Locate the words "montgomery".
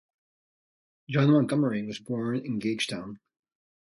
1.29-1.83